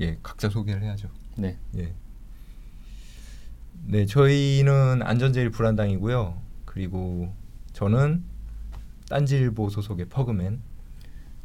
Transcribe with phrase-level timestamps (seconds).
[0.00, 1.08] 예, 각자 소개를 해야죠.
[1.36, 1.56] 네.
[1.76, 1.94] 예.
[3.84, 6.40] 네, 저희는 안전제일 불안당이고요.
[6.64, 7.32] 그리고
[7.72, 8.24] 저는
[9.08, 10.60] 딴지일보 소속의 퍼그맨.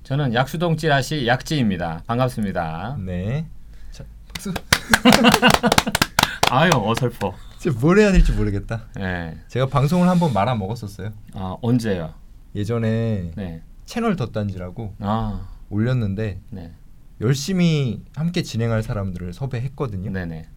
[0.03, 2.03] 저는 약수동 찌라시 약지입니다.
[2.07, 2.97] 반갑습니다.
[2.99, 3.47] 네.
[3.91, 4.03] 자,
[4.33, 4.53] 박수.
[6.49, 7.33] 아유 어설퍼.
[7.59, 8.87] 진짜 뭘 해야 될지 모르겠다.
[8.95, 9.37] 네.
[9.47, 11.13] 제가 방송을 한번 말아 먹었었어요.
[11.33, 12.13] 아 언제요?
[12.55, 13.61] 예전에 네.
[13.85, 16.73] 채널 덧단지라고 아 올렸는데 네.
[17.21, 20.11] 열심히 함께 진행할 사람들을 섭외했거든요.
[20.11, 20.47] 네네.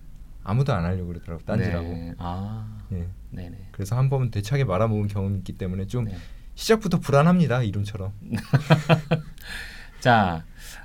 [0.42, 1.88] 아무도 안 하려고 그러더라고 딴지라고.
[1.88, 2.14] 네.
[2.18, 3.06] 아 예.
[3.30, 3.68] 네네.
[3.73, 6.16] 그래서 한번 대차게 말아먹은 경험이 있기 때문에 좀 네.
[6.54, 8.12] 시작부터 불안합니다 이름처럼.
[10.00, 10.45] 자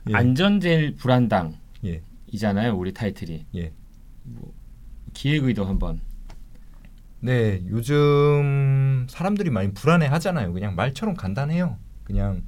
[0.09, 0.13] 예.
[0.13, 2.01] 안전제일 불안당 예.
[2.27, 3.73] 이잖아요 우리 타이틀이 예.
[5.13, 6.01] 기획 의도 한번
[7.21, 10.53] 네, 요즘 사람들이 많이 불안해 하잖아요.
[10.53, 11.77] 그냥 말처럼 간단해요.
[12.05, 12.43] 그냥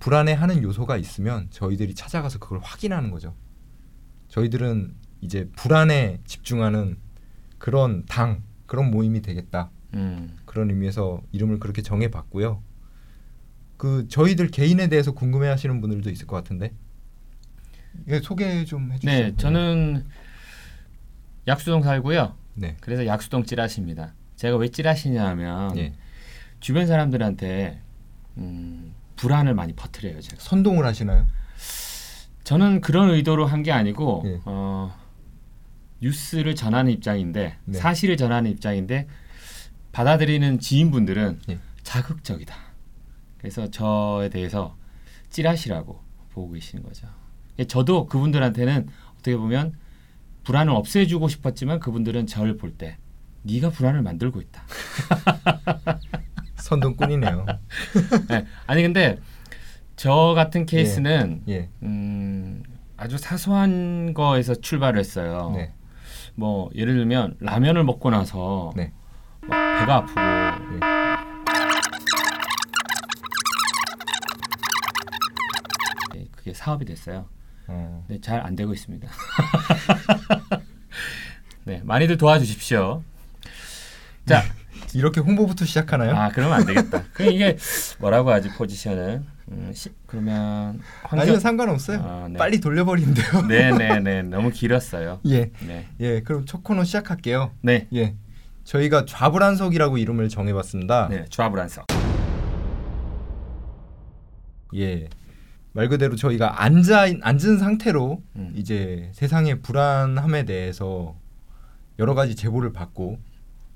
[0.00, 3.34] 불안해하는 요소가 있으면 저희들이 찾아가서 그걸 확인하는 거죠.
[4.28, 6.98] 저희들은 이제 불안에 집중하는
[7.58, 9.70] 그런 당 그런 모임이 되겠다.
[9.94, 10.36] 음.
[10.46, 12.62] 그런 의미에서 이름을 그렇게 정해봤고요.
[13.76, 16.72] 그 저희들 개인에 대해서 궁금해하시는 분들도 있을 것 같은데
[18.08, 19.28] 예, 소개 좀 해주세요.
[19.28, 20.06] 네 저는
[21.46, 22.36] 약수동 살고요.
[22.54, 24.14] 네, 그래서 약수동 찌라시입니다.
[24.36, 25.94] 제가 왜 찌라시냐 하면 예.
[26.60, 27.80] 주변 사람들한테
[28.36, 30.36] 음, 불안을 많이 퍼뜨려요 제가.
[30.42, 31.26] 선동을 하시나요?
[32.44, 34.40] 저는 그런 의도로 한 게 아니고 예.
[34.46, 34.94] 어,
[36.00, 37.78] 뉴스를 전하는 입장인데 네.
[37.78, 39.06] 사실을 전하는 입장인데
[39.92, 41.58] 받아들이는 지인분들은 예.
[41.82, 42.54] 자극적이다.
[43.38, 44.76] 그래서 저에 대해서
[45.30, 47.06] 찌라시라고 보고 계시는 거죠.
[47.58, 49.74] 예, 저도 그분들한테는 어떻게 보면
[50.44, 52.96] 불안을 없애주고 싶었지만 그분들은 저를 볼 때
[53.42, 54.62] 네가 불안을 만들고 있다.
[56.70, 57.46] 선동꾼이네요.
[58.30, 59.18] 네, 아니 근데
[59.96, 62.62] 저 같은 케이스는 예, 음,
[62.96, 65.50] 아주 사소한 거에서 출발을 했어요.
[65.54, 65.72] 네,
[66.36, 68.92] 뭐 예를 들면 라면을 먹고 나서 네.
[69.42, 70.20] 막 배가 아프고
[76.14, 77.26] 네, 그게 사업이 됐어요.
[77.66, 78.04] 어.
[78.08, 79.08] 네, 잘 안 되고 있습니다.
[81.64, 83.02] 네, 많이들 도와주십시오.
[84.26, 84.42] 자,
[84.94, 86.14] 이렇게 홍보부터 시작하나요?
[86.16, 87.04] 아 그러면 안 되겠다.
[87.12, 87.56] 그 이게
[87.98, 89.22] 뭐라고 하지 포지션을?
[89.52, 91.98] 음, 시, 그러면 아니요 상관없어요.
[92.04, 92.38] 아, 네.
[92.38, 93.42] 빨리 돌려버리면 돼요.
[93.48, 95.20] 네네네 너무 길었어요.
[95.26, 96.20] 예, 네, 예.
[96.20, 97.50] 그럼 첫 코너 시작할게요.
[97.62, 98.14] 네, 예,
[98.64, 101.08] 저희가 좌불안석이라고 이름을 정해봤습니다.
[101.10, 101.86] 네, 좌불안석.
[104.76, 105.08] 예,
[105.72, 108.52] 말 그대로 저희가 앉아 앉은 상태로 음.
[108.54, 111.16] 이제 세상의 불안함에 대해서
[111.98, 113.18] 여러 가지 제보를 받고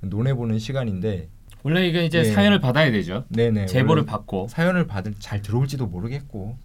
[0.09, 1.29] 논해보는 시간인데,
[1.63, 2.25] 원래 이게 이제 예.
[2.25, 3.25] 사연을 받아야 되죠.
[3.29, 3.67] 네네.
[3.67, 6.57] 제보를 받고 사연을 받을 잘 들어올지도 모르겠고,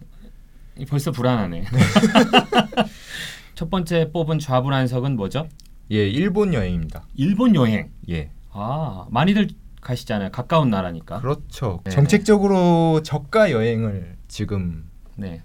[0.78, 1.64] 이 벌써 불안하네.
[3.54, 5.48] 첫 번째 뽑은 좌불안석은 뭐죠?
[5.90, 7.06] 예, 일본 여행입니다.
[7.14, 7.90] 일본 여행.
[8.08, 9.48] 예, 아 많이들
[9.80, 10.30] 가시잖아요.
[10.30, 11.20] 가까운 나라니까.
[11.20, 11.80] 그렇죠.
[11.84, 11.94] 네네.
[11.94, 14.84] 정책적으로 저가 여행을 지금
[15.16, 15.42] 네.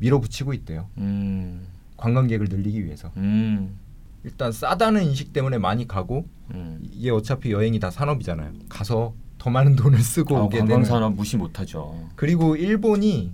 [0.00, 0.88] 밀어붙이고 있대요.
[0.98, 1.66] 음.
[1.96, 3.10] 관광객을 늘리기 위해서.
[3.16, 3.78] 음.
[4.26, 6.80] 일단 싸다는 인식 때문에 많이 가고 음.
[6.82, 8.52] 이게 어차피 여행이 다 산업이잖아요.
[8.68, 10.68] 가서 더 많은 돈을 쓰고 아, 오게 되는.
[10.68, 12.08] 관광산업 무시 못하죠.
[12.16, 13.32] 그리고 일본이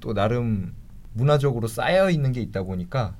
[0.00, 0.74] 또 나름
[1.14, 3.16] 문화적으로 쌓여 있는 게 있다 보니까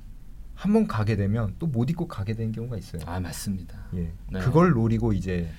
[0.53, 3.01] 한 번 가게 되면 또못 잊고 가게 되는 경우가 있어요.
[3.07, 3.75] 아 맞습니다.
[3.95, 4.39] 예, 네.
[4.39, 5.49] 그걸 노리고 이제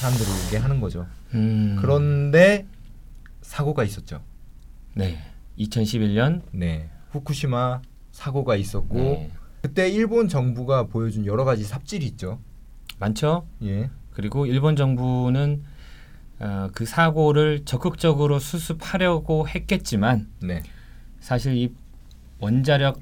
[0.00, 1.06] 사람들을 오게 하는 거죠.
[1.34, 1.76] 음.
[1.80, 2.66] 그런데
[3.40, 4.20] 사고가 있었죠.
[4.94, 5.16] 네.
[5.58, 7.80] 2011년 네, 후쿠시마
[8.10, 9.30] 사고가 있었고 네.
[9.62, 12.38] 그때 일본 정부가 보여준 여러 가지 삽질이 있죠.
[12.98, 13.46] 많죠.
[13.62, 15.62] 예, 그리고 일본 정부는
[16.40, 20.62] 어, 그 사고를 적극적으로 수습하려고 했겠지만 네,
[21.20, 21.72] 사실 이
[22.40, 23.00] 원자력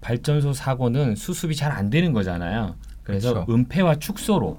[0.00, 2.76] 발전소 사고는 수습이 잘 안 되는 거잖아요.
[3.02, 3.52] 그래서 그렇죠.
[3.52, 4.58] 은폐와 축소로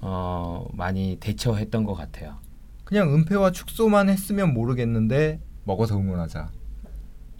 [0.00, 2.36] 어, 많이 대처했던 것 같아요.
[2.84, 6.48] 그냥 은폐와 축소만 했으면 모르겠는데 먹어서 응원하자.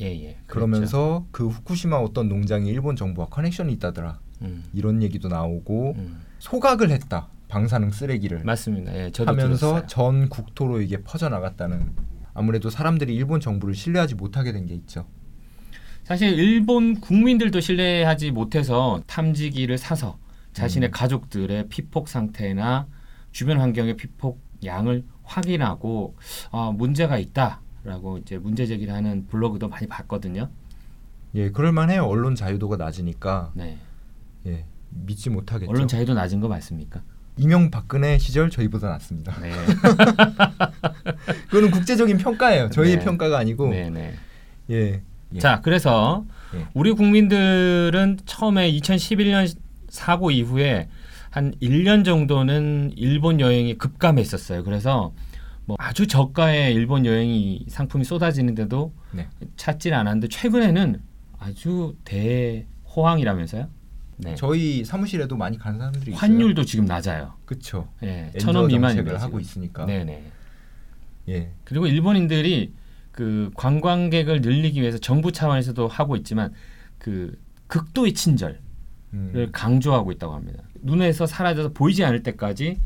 [0.00, 0.36] 예, 예.
[0.46, 4.20] 그러면서 그 후쿠시마 어떤 농장이 일본 정부와 커넥션이 있다더라.
[4.42, 6.20] 음, 이런 얘기도 나오고 음.
[6.38, 7.28] 소각을 했다.
[7.48, 8.94] 방사능 쓰레기를 맞습니다.
[8.94, 9.86] 예, 하면서 들었어요.
[9.86, 11.92] 전 국토로 이게 퍼져 나갔다는
[12.34, 15.06] 아무래도 사람들이 일본 정부를 신뢰하지 못하게 된 게 있죠.
[16.04, 20.18] 사실 일본 국민들도 신뢰하지 못해서 탐지기를 사서
[20.52, 20.92] 자신의 음.
[20.92, 22.86] 가족들의 피폭 상태나
[23.32, 26.16] 주변 환경의 피폭 양을 확인하고
[26.50, 30.48] 아, 문제가 있다 라고 이제 문제 제기를 하는 블로그도 많이 봤거든요.
[31.34, 32.04] 예, 그럴 만해요.
[32.04, 33.78] 언론 자유도가 낮으니까 네.
[34.46, 35.70] 예, 믿지 못하겠죠.
[35.70, 37.02] 언론 자유도 낮은 거 맞습니까?
[37.36, 39.38] 이명박근혜 시절 저희보다 낫습니다.
[39.40, 39.52] 네.
[41.48, 42.70] 그거는 국제적인 평가예요.
[42.70, 43.04] 저희의 네.
[43.04, 44.14] 평가가 아니고 네, 네.
[44.70, 45.02] 예,
[45.34, 45.38] 예.
[45.38, 46.66] 자, 그래서 예.
[46.74, 49.54] 우리 국민들은 처음에 2011년
[49.88, 50.88] 사고 이후에
[51.30, 54.64] 한 1년 정도는 일본 여행이 급감했었어요.
[54.64, 55.12] 그래서
[55.68, 59.28] 뭐 아주 저가의 일본 여행이 상품이 쏟아지는데도 네.
[59.58, 61.02] 찾질 않았는데 최근에는
[61.38, 63.68] 아주 대호황이라면서요?
[64.16, 64.34] 네.
[64.34, 66.20] 저희 사무실에도 많이 가는 사람들이 있어요.
[66.20, 67.34] 환율도 지금 낮아요.
[67.44, 67.86] 그쵸.
[68.02, 69.38] 예, 천원 정책을 하고.
[69.38, 69.84] 있으니까.
[69.84, 70.22] 네네.
[71.28, 71.52] 예.
[71.64, 72.72] 그리고 일본인들이
[73.12, 76.54] 그 관광객을 늘리기 위해서 정부 차원에서도 하고 있지만
[76.96, 78.58] 그 극도의 친절을
[79.12, 79.48] 음.
[79.52, 80.62] 강조하고 있다고 합니다.
[80.80, 82.80] 눈에서 사라져서 보이지 않을 때까지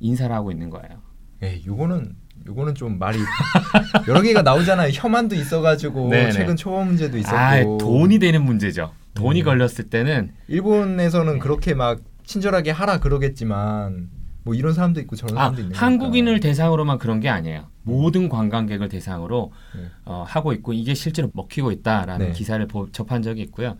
[0.00, 1.07] 인사를 하고 있는 거예요.
[1.42, 3.18] 예, 요거는 요거는 좀 말이
[4.08, 4.90] 여러 개가 나오잖아요.
[4.92, 6.32] 혐한도 있어가지고 네네.
[6.32, 7.36] 최근 초범 문제도 있었고.
[7.36, 8.92] 아, 돈이 되는 문제죠.
[9.14, 9.44] 돈이 음.
[9.44, 11.38] 걸렸을 때는 일본에서는 네.
[11.38, 14.08] 그렇게 막 친절하게 하라 그러겠지만
[14.44, 16.48] 뭐 이런 사람도 있고 저런 아, 사람도 있는 한국인을 거니까.
[16.48, 17.66] 대상으로만 그런 게 아니에요.
[17.82, 19.82] 모든 관광객을 대상으로 네.
[20.04, 22.32] 어, 하고 있고 이게 실제로 먹히고 있다라는 네.
[22.32, 23.76] 기사를 보- 접한 적이 있고요.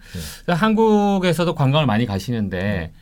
[0.47, 0.53] 네.
[0.53, 2.93] 한국에서도 관광을 많이 가시는데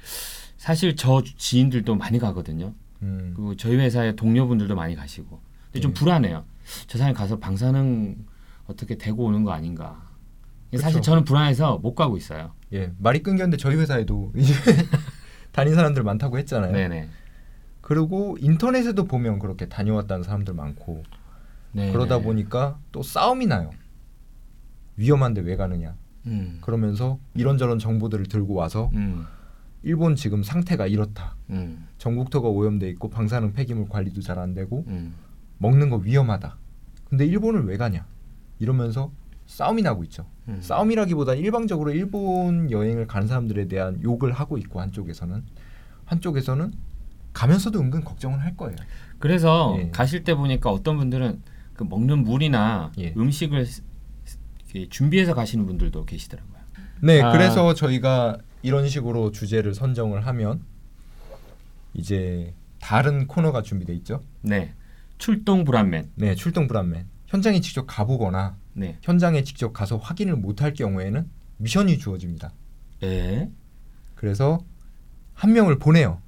[0.57, 2.75] 사실 저 지인들도 많이 가거든요.
[3.03, 3.33] 음.
[3.35, 5.41] 그리고 저희 회사의 동료분들도 많이 가시고.
[5.67, 6.01] 근데 좀 네.
[6.01, 6.45] 불안해요.
[6.87, 8.17] 저 사람이 가서 방사능
[8.67, 10.03] 어떻게 대고 오는 거 아닌가.
[10.73, 11.11] 사실 그쵸.
[11.11, 12.53] 저는 불안해서 못 가고 있어요.
[12.73, 14.53] 예, 말이 끊겼는데 저희 회사에도 이제
[15.53, 16.73] 다닌 사람들 많다고 했잖아요.
[16.73, 17.09] 네네.
[17.81, 21.05] 그리고 인터넷에도 보면 그렇게 다녀왔다는 사람들 많고
[21.73, 21.93] 네.
[21.93, 23.71] 그러다 보니까 또 싸움이 나요.
[24.97, 25.95] 위험한데 왜 가느냐.
[26.27, 26.59] 음.
[26.61, 29.27] 그러면서 이런저런 정보들을 들고 와서 음.
[29.87, 31.37] 일본 지금 상태가 이렇다.
[31.51, 31.87] 음.
[31.99, 35.15] 전국토가 오염돼 있고 방사능 폐기물 관리도 잘 안 되고 음.
[35.59, 36.57] 먹는 거 위험하다.
[37.09, 38.05] 근데 일본을 왜 가냐?
[38.59, 39.13] 이러면서
[39.47, 40.27] 싸움이 나고 있죠.
[40.49, 40.59] 음.
[40.61, 45.45] 싸움이라기보다 일방적으로 일본 여행을 가는 사람들에 대한 욕을 하고 있고 한쪽에서는
[46.05, 46.73] 한쪽에서는
[47.33, 48.75] 가면서도 은근 걱정을 할 거예요.
[49.21, 49.91] 그래서 예.
[49.91, 51.43] 가실 때 보니까 어떤 분들은
[51.75, 53.15] 그 먹는 물이나 예.
[53.17, 53.83] 음식을 스-
[54.75, 56.57] 이렇게 준비해서 가시는 분들도 계시더라고요.
[57.03, 57.31] 네, 아.
[57.31, 60.61] 그래서 저희가 이런 식으로 주제를 선정을 하면
[61.95, 64.25] 이제 다른 코너가 준비돼 있죠.
[64.43, 64.75] 네.
[65.19, 66.11] 출동 불안맨.
[66.17, 67.07] 네, 출동 불안맨.
[67.29, 68.99] 현장에 직접 가보거나 네.
[69.03, 72.51] 현장에 직접 가서 확인을 못할 경우에는 미션이 주어집니다.
[73.05, 73.49] 에?
[74.17, 74.59] 그래서
[75.33, 76.21] 한 명을 보내요.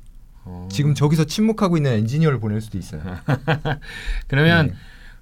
[0.45, 0.69] 어.
[0.71, 3.03] 지금 저기서 침묵하고 있는 엔지니어를 보낼 수도 있어요.
[4.29, 4.77] 그러면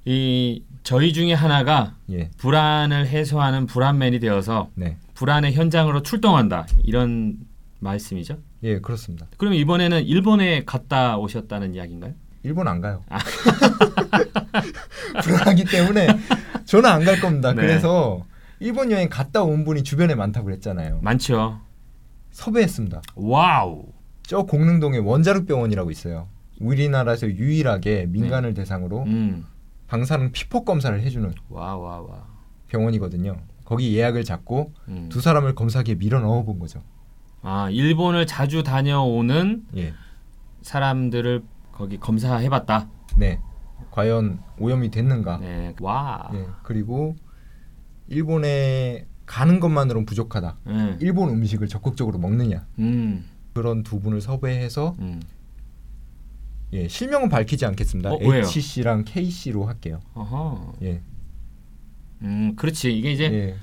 [0.04, 6.66] 이 저희 중에 하나가 예, 불안을 해소하는 불안맨이 되어서 네, 불안의 현장으로 출동한다.
[6.84, 7.36] 이런
[7.80, 8.38] 말씀이죠.
[8.62, 9.26] 예, 그렇습니다.
[9.36, 12.14] 그러면 이번에는 일본에 갔다 오셨다는 이야기인가요?
[12.42, 13.02] 일본 안 가요.
[13.08, 13.18] 아.
[15.22, 16.06] 불안하기 때문에
[16.64, 17.52] 저는 안 갈 겁니다.
[17.52, 17.62] 네.
[17.62, 18.24] 그래서
[18.60, 21.00] 일본 여행 갔다 온 분이 주변에 많다고 그랬잖아요.
[21.02, 21.60] 많죠.
[22.32, 23.02] 섭외했습니다.
[23.14, 23.86] 와우.
[24.26, 26.28] 저 공릉동에 원자력 병원이라고 있어요.
[26.60, 29.10] 우리나라에서 유일하게 민간을 대상으로 네.
[29.10, 29.44] 음.
[29.88, 32.26] 방사능 피폭 검사를 해주는 와, 와, 와.
[32.68, 33.36] 병원이거든요.
[33.66, 35.08] 거기 예약을 잡고 음.
[35.10, 36.82] 두 사람을 검사기에 밀어 넣어 본 거죠.
[37.42, 39.92] 아, 일본을 자주 다녀오는 예,
[40.62, 41.42] 사람들을
[41.72, 42.88] 거기 검사해 봤다.
[43.16, 43.40] 네.
[43.90, 45.38] 과연 오염이 됐는가?
[45.38, 45.74] 네.
[45.80, 46.30] 와.
[46.32, 47.16] 예, 그리고
[48.08, 50.58] 일본에 가는 것만으로는 부족하다.
[50.64, 50.96] 네.
[51.00, 52.66] 일본 음식을 적극적으로 먹느냐?
[52.78, 53.28] 음.
[53.52, 55.20] 그런 두 분을 섭외해서 음.
[56.72, 58.12] 예, 실명은 밝히지 않겠습니다.
[58.12, 58.42] 어, 왜요?
[58.44, 60.00] HC랑 KC로 할게요.
[60.14, 60.74] 어허.
[60.82, 61.00] 예,
[62.22, 62.96] 음, 그렇지.
[62.96, 63.54] 이게 이제 예,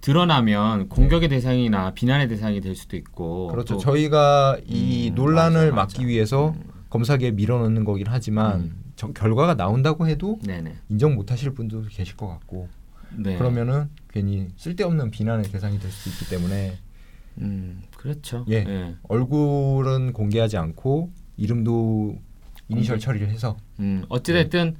[0.00, 3.48] 들어나면 공격의 대상이나 비난의 대상이 될 수도 있고.
[3.48, 3.74] 그렇죠.
[3.74, 5.98] 또- 저희가 이 음, 논란을 맞아, 맞아.
[5.98, 6.62] 막기 위해서 음.
[6.88, 8.84] 검사기에 밀어넣는 거긴 하지만 음.
[8.96, 10.74] 저- 결과가 나온다고 해도 네네.
[10.88, 12.68] 인정 못하실 분도 계실 것 같고
[13.16, 13.36] 네.
[13.36, 16.78] 그러면은 괜히 쓸데없는 비난의 대상이 될 수 있기 때문에
[17.38, 18.44] 음, 그렇죠.
[18.50, 18.56] 예.
[18.66, 18.94] 예.
[19.08, 22.16] 얼굴은 공개하지 않고 이름도
[22.68, 22.98] 이니셜.
[22.98, 24.76] 처리를 해서 음, 어찌됐든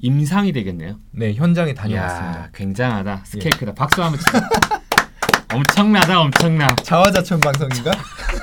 [0.00, 0.98] 임상이 되겠네요.
[1.12, 2.50] 네 현장에 다녀왔습니다.
[2.54, 3.22] 굉장하다.
[3.24, 3.74] 스케일 크다.
[3.74, 4.48] 박수 한번 치자.
[5.54, 6.66] 엄청나다, 엄청나.
[6.82, 7.90] 자화자찬 방송인가?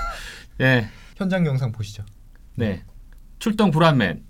[0.62, 0.88] 예.
[1.16, 2.04] 현장 영상 보시죠.
[2.56, 2.84] 네.
[3.40, 4.24] 출동 불안맨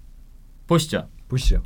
[0.68, 1.08] 보시죠.
[1.28, 1.64] 보시죠.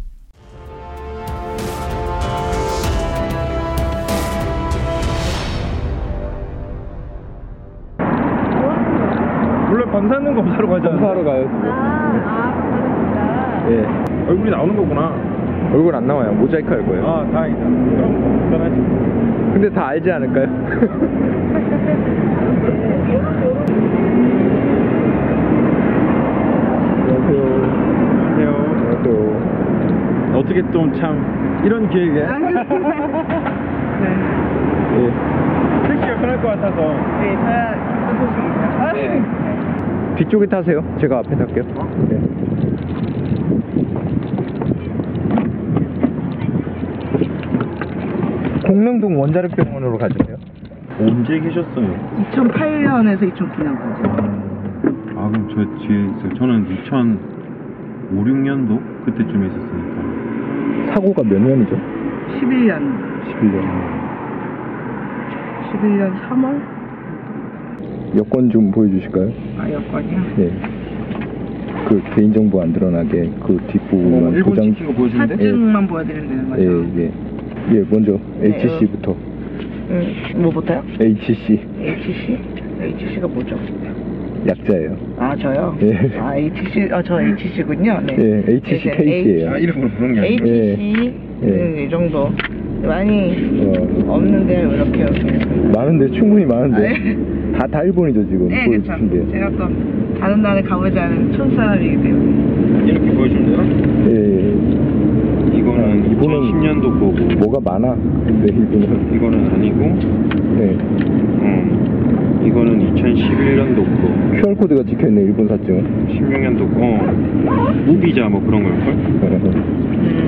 [9.72, 10.92] 원래 방사능 검사로 가잖아.
[10.92, 11.48] 검사하러 가요.
[11.72, 13.72] 아, 아, 감사합니다.
[13.72, 14.30] 예.
[14.30, 15.29] 얼굴이 나오는 거구나.
[15.72, 16.32] 얼굴 안 나와요.
[16.34, 17.06] 모자이크 할 거예요.
[17.08, 17.60] 아, 다행이다.
[17.60, 18.76] 그럼 간단하지.
[19.54, 20.48] 근데 다 알지 않을까요?
[26.40, 27.46] 안녕하세요.
[28.28, 28.56] 안녕하세요.
[28.76, 30.36] 안녕하세요.
[30.40, 32.08] 어떻게 또 참 이런 기회에
[34.96, 35.12] 예.
[35.88, 36.78] 택시가 편할 것 같아서
[37.20, 37.76] 네, 저야
[38.08, 40.16] 기쁜 소식입니다.
[40.16, 40.84] 뒤쪽에 타세요.
[41.00, 41.64] 제가 앞에 탈게요.
[42.10, 42.20] 네.
[48.74, 50.38] 공릉동 원자력병원으로 가주세요.
[51.00, 51.88] 언제 계셨어요?
[52.34, 54.00] 2008년에서 2009년까지.
[55.18, 55.56] 아 그럼 저
[55.88, 56.34] 뒤에 있어요.
[56.38, 60.94] 저는 2005, 6년도 그때쯤에 있었으니까.
[60.94, 61.76] 사고가 몇 년이죠?
[62.40, 62.80] 11년.
[63.26, 63.58] 11년.
[65.72, 66.62] 11년 3월?
[68.18, 69.32] 여권 좀 보여주실까요?
[69.58, 70.20] 아, 여권이요?
[70.38, 70.52] 네.
[71.88, 74.74] 그 개인정보 안 드러나게 그 뒷부분만 일본 도장.
[74.74, 75.36] 찍힌 거 보여주는데?
[75.38, 76.62] 사진만 보여드리면 되는 거죠?
[76.62, 77.12] 예, 예.
[77.74, 79.16] 예, 먼저 네, HC부터.
[79.92, 80.84] 음, 뭐부터요?
[81.00, 82.38] HC HC?
[82.82, 83.58] HC가 뭐죠?
[84.48, 84.96] 약자예요.
[85.18, 85.78] 아, 저요?
[85.82, 86.12] 예.
[86.18, 88.00] 아, HC, 아, 저 HC군요.
[88.08, 88.16] 네.
[88.48, 89.52] 예, HC 이제 케이스예요.
[89.52, 90.46] 아 이름으로 부른 게 아니고.
[90.48, 91.14] HC는
[91.78, 91.84] 예.
[91.84, 92.30] 이 정도.
[92.82, 95.46] 많이 어, 없는데, 이렇게, 이렇게.
[95.76, 96.96] 많은데 충분히 많은데.
[97.56, 98.94] 아, 다, 다 일본이죠 지금 네, 그쵸.
[98.94, 99.32] 보여주신 게.
[99.34, 99.68] 제가 또
[100.18, 102.88] 다른 나라에 가보지 않은 촌사람이기 때문에.
[102.90, 103.64] 이렇게 보여주면 되나?
[104.12, 104.29] 예,
[106.22, 106.26] 예.
[106.26, 107.12] 이거는 이거는- 2010년도 거고.
[107.40, 107.96] 뭐가 많아.
[107.96, 109.16] 근데 이분은.
[109.16, 109.80] 이거는 아니고.
[110.58, 110.78] 네.
[111.42, 111.46] 어.
[112.46, 114.42] 이거는 2011년도 거.
[114.42, 116.08] QR 코드가 찍혀 있네 일본 사증은.
[116.10, 116.80] 16년도 거.
[116.82, 117.00] 어.
[117.86, 118.94] 무비자 뭐 그런 걸걸?
[118.94, 119.20] 음,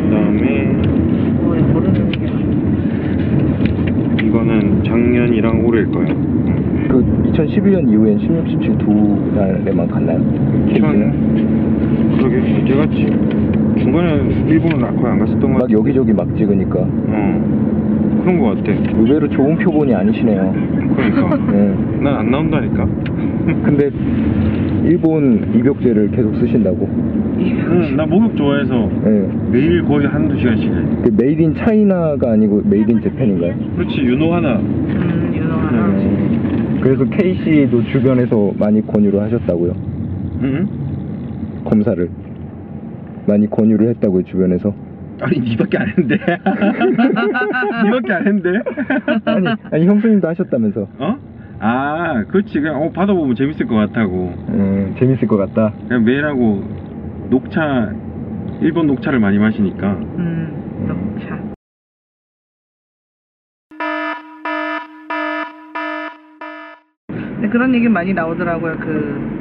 [0.10, 0.71] 그다음에
[1.41, 2.19] 뭐, 모르는 게.
[4.25, 6.10] 이거는 작년이랑 올해일 거예요.
[6.10, 6.88] 음.
[6.89, 10.19] 그 2012년 이후엔 16, 17 두 달에만 갔나요?
[10.69, 12.17] 케이스는?
[12.17, 13.07] 그러게 제가 지-
[13.81, 14.13] 중간에
[14.47, 15.73] 일본은 거의 안 갔었던 것만 같아.
[15.73, 18.21] 여기저기 막 찍으니까 어.
[18.23, 18.71] 그런 것 같아.
[19.00, 20.53] 의외로 좋은 표본이 아니시네요.
[20.95, 21.38] 그러니까.
[21.51, 21.75] 네.
[22.01, 22.85] 난 안 나온다니까.
[23.63, 23.89] 근데
[24.83, 26.88] 일본 입욕제를 계속 쓰신다고.
[27.39, 29.27] 응, 나 목욕 좋아해서 네.
[29.51, 30.75] 매일 거의 한두 시간씩 해.
[31.03, 33.55] 그 made in China가 아니고 made in Japan인가요?
[33.77, 34.57] 그렇지, 윤호 하나.
[34.57, 35.86] 음, 湯の花.
[35.88, 36.79] 음.
[36.81, 39.71] 그래서 K씨도 주변에서 많이 권유를 하셨다고요.
[40.43, 40.67] 응?
[41.65, 42.09] 검사를.
[43.28, 44.74] 많이 권유를 했다고요, 주변에서.
[45.22, 46.16] 아니, 니밖에 안 했는데.
[47.86, 48.60] 니밖에 안 했는데.
[49.25, 50.88] 아니, 아니 형수님도 하셨다면서.
[50.98, 51.18] 어?
[51.60, 52.60] 아, 그렇지.
[52.60, 54.34] 그냥, 어, 받아보면 재밌을 것 같다고.
[54.50, 55.74] 음, 재밌을 것 같다.
[55.88, 56.63] 그냥 매일 하고,
[57.30, 57.94] 녹차,
[58.62, 59.92] 일본 녹차를 많이 마시니까.
[60.18, 61.51] 음, 녹차.
[67.08, 68.78] 근데 그런 얘기 많이 나오더라고요.
[68.80, 69.40] 그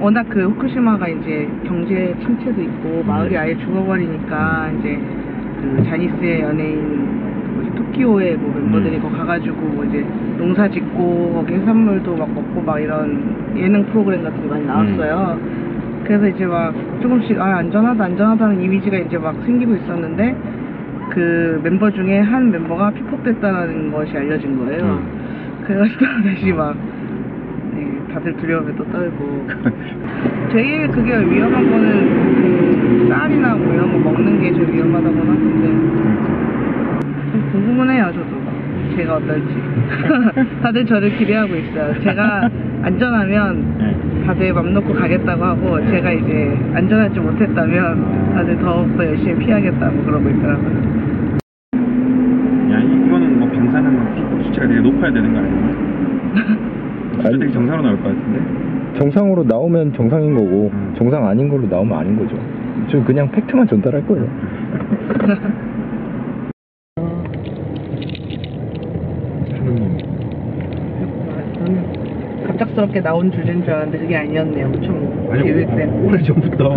[0.00, 5.00] 워낙 그 후쿠시마가 이제 경제 침체도 있고 마을이 아예 죽어버리니까 이제
[5.60, 7.16] 그 자니스의 연예인
[7.74, 9.02] 토키오의 뭐 멤버들이 음.
[9.02, 10.04] 거 가가지고 뭐 이제
[10.36, 15.40] 농사 짓고 거기 해산물도 막 먹고 막 이런 예능 프로그램 같은 게 많이 나왔어요.
[16.04, 20.36] 그래서 이제 막 조금씩 아 안전하다 안전하다는 이미지가 이제 막 생기고 있었는데
[21.10, 24.84] 그 멤버 중에 한 멤버가 피폭됐다는 것이 알려진 거예요.
[24.84, 25.62] 음.
[25.66, 26.95] 그래가지고 다시 막 네,
[28.16, 29.46] 다들 두려움에 또 떨고.
[30.50, 35.68] 제일 그게 위험한 거는 그 쌀이나 뭐 이런 거 먹는 게 제일 위험하다고 하던데.
[37.32, 38.96] 좀 궁금은 해요 저도.
[38.96, 39.46] 제가 어떨지.
[40.62, 41.92] 다들 저를 기대하고 있어요.
[42.02, 42.48] 제가
[42.84, 44.24] 안전하면 네.
[44.26, 51.36] 다들 맘 놓고 가겠다고 하고 제가 이제 안전하지 못했다면 다들 더욱더 열심히 피하겠다고 그러고 있더라고요.
[52.72, 55.66] 야, 이- 이거는 뭐 방사능 수치가 되게 높아야 되는 거 아니야?
[56.46, 56.65] 수
[57.32, 58.98] 치 되게 정상으로 나올 것 같은데?
[58.98, 60.94] 정상으로 나오면 정상인 거고, 음.
[60.96, 62.36] 정상 아닌 걸로 나오면 아닌 거죠.
[62.90, 64.26] 저 그냥 팩트만 전달할 거예요.
[71.54, 76.76] 저는 갑작스럽게 나온 주제인 줄 알았는데 그게 아니었네요 엄청 아니, 계획된 오- 오래 전부터.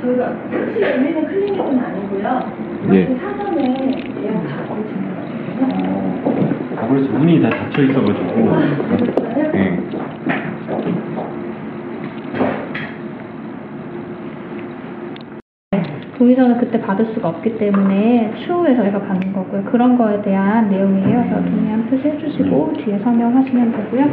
[0.00, 2.52] 저희가 혹시 열리는 클리닉은 아니고요.
[2.92, 3.06] 예.
[3.06, 3.60] 그 사전에
[4.22, 6.80] 예약 다 해주는 거거든요.
[6.80, 8.34] 아, 그래서 문이 다 닫혀 있어가지고.
[8.96, 9.52] 그랬어요?
[9.52, 9.86] 네.
[16.18, 19.64] 동의서는 그때 받을 수가 없기 때문에 추후에 저희가 받는 거고요.
[19.64, 21.22] 그런 거에 대한 내용이에요.
[21.22, 24.10] 그래서 동의한 표시 해 주시고 뒤에 설명하시면 되고요.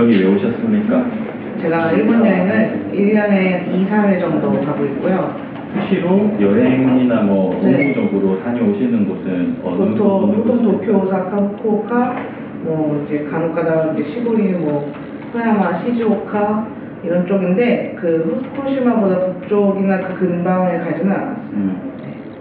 [0.00, 1.06] 여기 왜 오셨습니까?
[1.62, 5.34] 제가 일본 여행을 1년에 2, 3회 정도 가고 있고요
[5.74, 7.92] 수시로 여행이나 뭐 네.
[7.92, 10.62] 업무적으로 다녀오시는 곳은 어느 보통, 보통?
[10.62, 12.16] 도쿄, 오사카, 후쿠오카,
[12.62, 14.92] 뭐 이제 간혹가다 이제 시골인 뭐
[15.32, 21.36] 후야마, 시즈오카 이런 쪽인데 그 후쿠시마보다 북쪽이나 그 근방에 가지는 않았어요.
[21.52, 21.76] 음.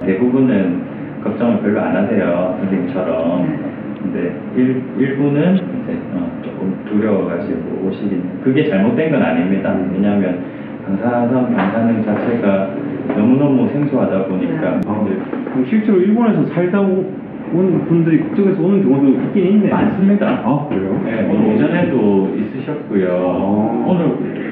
[0.06, 0.82] 대부분은
[1.24, 9.12] 걱정을 별로 안 하세요 선생님처럼 근데 일, 일부는 이제 어, 조금 두려워가지고 오시긴 그게 잘못된
[9.12, 9.76] 건 아닙니다.
[9.92, 10.44] 왜냐하면
[10.86, 12.70] 방사선 방사능 자체가
[13.16, 15.20] 너무너무 생소하다 보니까 아, 이제
[15.52, 17.06] 그럼 실제로 일본에서 살다 오-
[17.54, 19.70] 온 분들이 걱정해서 오는 경우도 있긴 있네.
[19.70, 20.27] 많습니다.
[20.46, 21.01] 아, 그래요?
[21.06, 23.08] 네, 오늘 오전에도 있으셨고요.
[23.10, 23.86] 아.
[23.88, 24.48] 오늘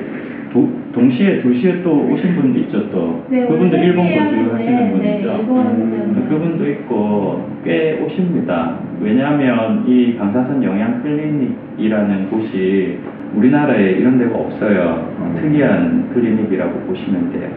[0.53, 3.25] 도, 동시에 2시에 또 오신 분도 있죠 또.
[3.29, 5.37] 네, 그분도 오늘 일본 세미하는데, 거주 하시는 네, 분이죠.
[5.41, 6.29] 일본 음, 분들.
[6.29, 8.77] 그분도 있고 꽤 오십니다.
[9.01, 12.99] 왜냐하면 이 방사선 영양 클리닉이라는 곳이
[13.35, 15.11] 우리나라에 이런 데가 없어요.
[15.19, 15.37] 음.
[15.41, 17.49] 특이한 클리닉이라고 보시면 돼요.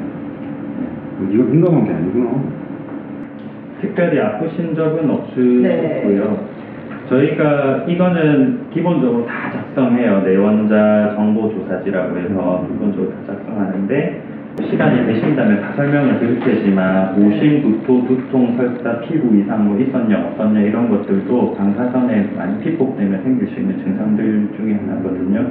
[1.30, 2.30] 네가 민감한 게 아니구나.
[3.80, 5.12] 특별히 아프신 적은 네.
[5.12, 6.58] 없으고요.
[7.08, 10.22] 저희가 이거는 기본적으로 다 작성해요.
[10.22, 14.22] 내원자 정보 조사지라고 해서 기본적으로 다 작성하는데
[14.60, 20.60] 시간이 되신다면 다 설명을 드릴 테지만 오심, 구토, 두통, 설사, 피부 이상 뭐 있었냐 없었냐
[20.60, 25.46] 이런 것들도 방사선에 많이 피폭되면 생길 수 있는 증상들 중에 하나거든요.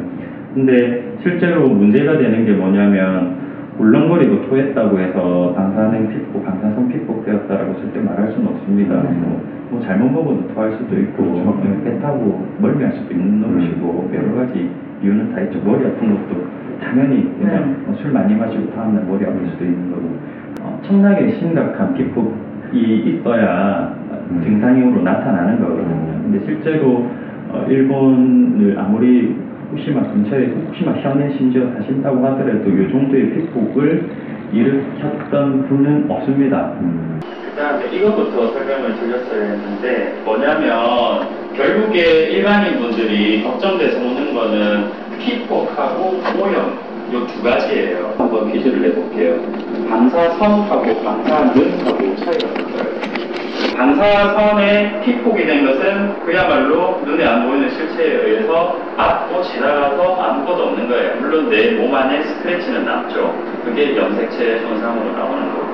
[0.53, 3.46] 근데 실제로 문제가 되는 게 뭐냐면
[3.79, 8.95] 울렁거리고 토했다고 해서 방사능 피폭, 방사선 피폭되었다라고 절대 말할 수는 없습니다.
[8.95, 11.61] 뭐, 뭐 잘못 먹어도 토할 수도 있고, 그렇죠.
[11.63, 14.69] 네, 배 타고 멀미할 수도 있는 놈이시고, 여러 가지
[15.03, 15.59] 이유는 다 있죠.
[15.63, 16.45] 머리 아픈 것도
[16.81, 17.85] 당연히 그냥 네.
[17.85, 20.07] 뭐술 많이 마시고 다음날 머리 아플 수도 있는 거고,
[20.61, 23.95] 어, 엄청나게 심각한 피폭이 있어야
[24.31, 24.41] 음.
[24.43, 26.21] 증상으로 나타나는 거거든요.
[26.23, 27.05] 근데 실제로
[27.49, 29.35] 어, 일본을 아무리
[29.69, 34.09] 후쿠시마 근처에 후쿠시마 현에 심지어 사신다고 하더라도 이 정도의 피폭을
[34.53, 36.73] 일으켰던 분은 없습니다.
[36.79, 37.19] 음.
[37.49, 47.25] 그다음에 이것부터 설명을 드렸어야 했는데 뭐냐면 결국에 일반인 분들이 걱정돼서 오는 거는 피폭하고 오염 이
[47.25, 48.13] 두 가지예요.
[48.17, 49.35] 한번 퀴즈를 내볼게요.
[49.89, 51.86] 방사선하고 있어요.
[53.77, 61.15] 방사선에 피폭이 된 것은 그야말로 눈에 안 보이는 실체에 의해서 앞고 지나가서 아무것도 없는 거예요.
[61.19, 63.35] 물론 내 몸 안에 스크래치는 남죠.
[63.63, 65.67] 그게 염색체 손상으로 나오는 거고.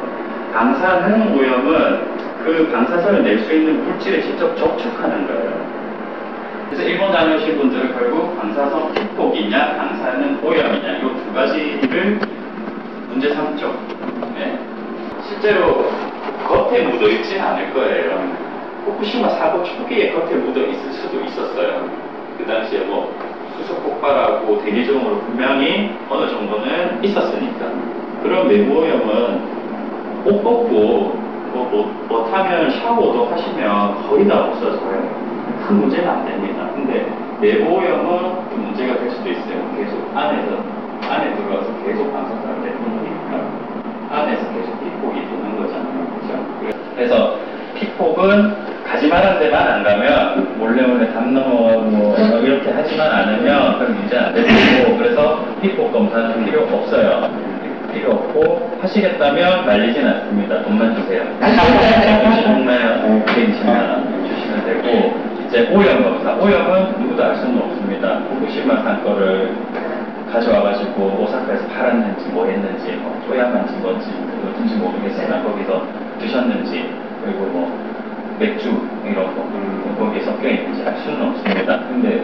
[0.52, 2.02] 방사능 오염은
[2.44, 5.74] 그 방사선을 낼 수 있는 물질에 직접 접촉하는 거예요.
[6.70, 12.20] 그래서 일본 다녀오신 분들은 결국 방사선 피폭이냐 방사능 오염이냐 이 두 가지를
[13.08, 13.74] 문제 삼죠.
[14.36, 14.60] 네.
[15.30, 15.90] 실제로
[16.48, 18.20] 겉에 묻어 있진 않을 거예요.
[18.86, 21.90] 후쿠시마 사고 초기에 겉에 묻어 있을 수도 있었어요.
[22.38, 23.14] 그 당시에 뭐
[23.58, 27.72] 수소 폭발하고 대기종으로 분명히 어느 정도는 있었으니까.
[28.22, 29.54] 그런 외부 오염은
[30.26, 35.24] 옷 벗고 뭐, 뭐, 못하면 샤워도 하시면 거의 다 없어져요.
[35.68, 36.70] 큰 문제는 안 됩니다.
[36.74, 37.08] 근데
[37.40, 39.62] 내부 오염은 좀 문제가 될 수도 있어요.
[39.78, 40.58] 계속 안에서
[41.10, 43.50] 안에 들어가서 계속 방사선을 내뿜으니까
[44.10, 45.43] 안에서 계속 도는 거잖아요.
[46.96, 47.38] 그래서
[47.76, 54.18] 피폭은 가지만한 데만 안 가면 몰래 몰래 담 넘어 뭐 이렇게 하지만 않으면 그럼 문제
[54.18, 57.30] 안 되고 그래서 피폭 검사는 필요 없어요.
[57.94, 60.64] 필요 없고 하시겠다면 말리진 않습니다.
[60.64, 61.24] 돈만 주세요.
[62.36, 65.14] 주시면 120만 원 주시면 되고
[65.48, 66.34] 이제 오염 검사.
[66.34, 68.20] 오염은 누구도 알 수는 없습니다.
[68.30, 69.56] 후쿠시마 산 거를
[70.32, 74.10] 가져와가지고 오사카에서 팔았는지 뭐 했는지 뭐 토양한지 뭔지
[74.44, 75.86] 어딘지 모르겠으나 거기서
[76.24, 76.90] 드셨는지
[77.24, 77.72] 그리고 뭐
[78.40, 78.70] 맥주
[79.06, 81.80] 이런 거 음, 거기에 섞여 있는지 알 수는 없습니다.
[81.88, 82.24] 근데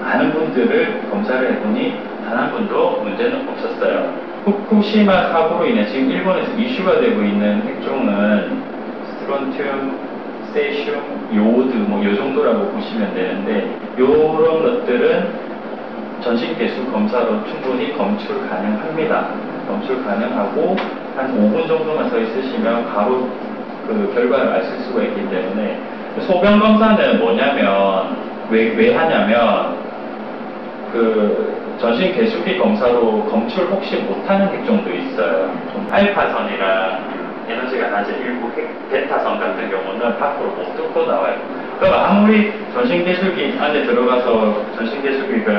[0.00, 4.14] 많은 분들을 검사를 해보니 단 한 분도 문제는 없었어요.
[4.44, 8.62] 후쿠시마 사고로 인해 지금 일본에서 이슈가 되고 있는 핵종은
[9.04, 9.98] 스트론튬,
[10.52, 15.49] 세슘, 요오드 뭐 요 정도라고 보시면 되는데 요런 것들은
[16.22, 19.28] 전신 개수 검사로 충분히 검출 가능합니다.
[19.66, 20.76] 검출 가능하고
[21.16, 23.28] 한 5분 정도만 서 있으시면 바로
[23.86, 25.80] 그 결과를 아실 수가 있기 때문에
[26.26, 28.16] 소변 검사는 뭐냐면
[28.50, 29.76] 왜, 왜 하냐면
[30.92, 35.50] 그 전신 개수기 검사로 검출 혹시 못하는 핵종도 있어요.
[35.90, 41.36] 알파선이랑 에너지가 낮은 일부 핵, 베타선 같은 경우는 밖으로 못 뚫고 나와요.
[41.78, 45.52] 그럼 아무리 전신 개수기 안에 들어가서 전신 개수기가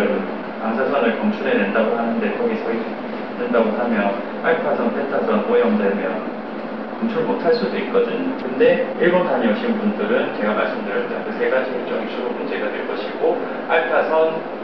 [0.62, 6.42] 방사선을 검출해낸다고 하는데 거기 서 있는다고 하면 알파선, 베타선 오염되면
[7.00, 8.38] 검출 못할 수도 있거든요.
[8.38, 14.62] 근데 일본 다녀오신 분들은 제가 말씀드렸던 그 세 가지 핵종이 주로 문제가 될 것이고 알파선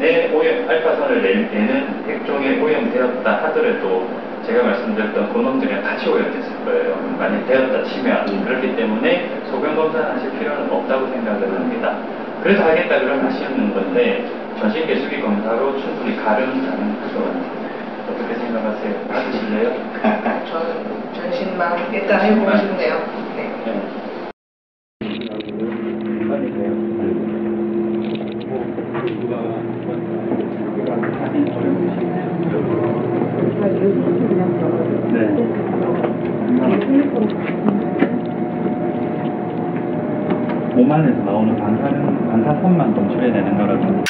[0.00, 4.08] 내 오염, 알파선을 내, 내는 핵종에 오염되었다 하더라도
[4.44, 6.96] 제가 말씀드렸던 그놈들이랑 같이 오염됐을 거예요.
[7.18, 11.98] 만약 되었다 치면 그렇기 때문에 소변 검사를 하실 필요는 없다고 생각을 합니다.
[12.42, 14.24] 그래서 하겠다 그러면 하시는 건데
[14.58, 17.22] 전신 개수기 검사로 충분히 가름 가능할 것
[18.08, 19.08] 어떻게 생각하세요?
[19.08, 19.70] 받으실래요?
[20.50, 22.94] 저는 전신만 일단 해보고 싶네요.
[23.36, 23.52] 네.
[23.64, 23.70] 네.
[25.00, 25.08] 네.
[26.30, 27.08] 네.
[35.12, 35.12] 네.
[35.12, 35.36] 네.
[35.36, 35.36] 네.
[37.02, 37.49] 네.
[40.80, 44.02] 몸 안에서 나오는 반사선만 검출해내는 거라서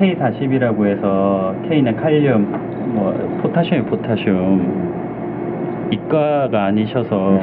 [0.00, 2.50] K40이라고 해서 K는 칼륨,
[2.94, 4.90] 뭐 포타슘이 포타슘.
[5.92, 7.40] 이과가 아니셔서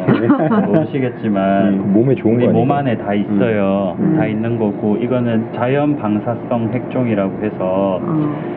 [0.65, 2.72] 모르시겠지만 몸에 좋은 우리 거 몸?
[2.72, 3.98] 안에 다 있어요.
[4.17, 8.57] 다 있는 거고 이거는 자연 방사성 핵종이라고 해서 어.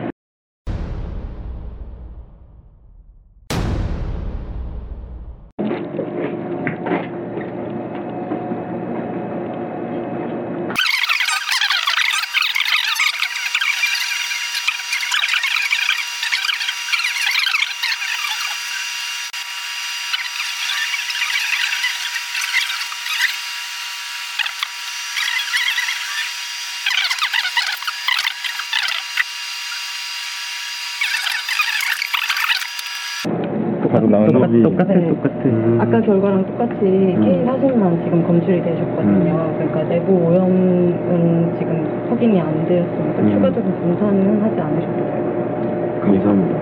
[34.59, 34.93] 똑같, 거지.
[34.93, 35.07] 똑같아 네.
[35.09, 35.43] 똑같아.
[35.79, 39.53] 아까 결과랑 똑같이 K40만 지금 검출이 되셨거든요.
[39.57, 43.31] 그러니까 내부 오염은 지금 확인이 안 되었으니까 음.
[43.31, 46.01] 추가적인 검사는 하지 않으셔도 될것 같습니다.
[46.01, 46.59] 감사합니다.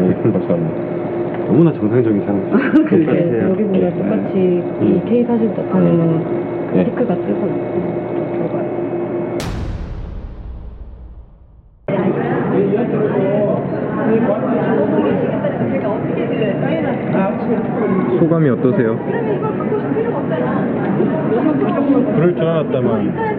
[0.00, 0.92] 네, 감사합니다.
[1.46, 2.50] 너무나 정상적인 상태.
[2.88, 6.24] 그게 여기 보면 똑같이 이 K40 나타내는
[6.70, 6.84] 그 네.
[6.84, 7.74] 피크가 뜨고 있고
[8.38, 8.61] 결과.
[18.42, 18.98] 소감이 어떠세요?
[22.16, 23.32] 그럴 줄 알았다만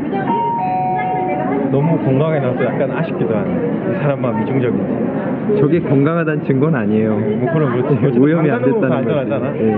[1.72, 3.92] 너무 건강하게 나서 약간 아쉽기도 하네.
[3.92, 5.60] 이 사람만 미중적인지.
[5.60, 7.18] 저게 건강하다는 증거는 아니에요.
[7.18, 8.00] 뭐 그런 거지.
[8.18, 9.52] 오염이 안 됐다는 안전하잖아.
[9.52, 9.64] 거지.
[9.64, 9.74] 예.